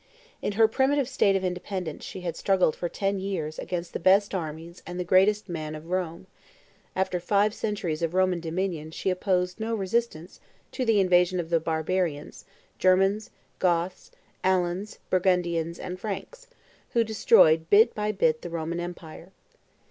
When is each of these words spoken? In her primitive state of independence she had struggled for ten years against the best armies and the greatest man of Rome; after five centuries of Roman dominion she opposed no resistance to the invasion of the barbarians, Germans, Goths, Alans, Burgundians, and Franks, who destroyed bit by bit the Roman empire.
In 0.41 0.53
her 0.53 0.67
primitive 0.67 1.07
state 1.07 1.35
of 1.35 1.43
independence 1.43 2.03
she 2.03 2.21
had 2.21 2.35
struggled 2.35 2.75
for 2.75 2.89
ten 2.89 3.19
years 3.19 3.59
against 3.59 3.93
the 3.93 3.99
best 3.99 4.33
armies 4.33 4.81
and 4.87 4.99
the 4.99 5.03
greatest 5.03 5.47
man 5.47 5.75
of 5.75 5.91
Rome; 5.91 6.25
after 6.95 7.19
five 7.19 7.53
centuries 7.53 8.01
of 8.01 8.15
Roman 8.15 8.39
dominion 8.39 8.89
she 8.89 9.11
opposed 9.11 9.59
no 9.59 9.75
resistance 9.75 10.39
to 10.71 10.85
the 10.85 10.99
invasion 10.99 11.39
of 11.39 11.51
the 11.51 11.59
barbarians, 11.59 12.45
Germans, 12.79 13.29
Goths, 13.59 14.09
Alans, 14.43 14.97
Burgundians, 15.11 15.77
and 15.77 15.99
Franks, 15.99 16.47
who 16.93 17.03
destroyed 17.03 17.69
bit 17.69 17.93
by 17.93 18.11
bit 18.11 18.41
the 18.41 18.49
Roman 18.49 18.79
empire. 18.79 19.31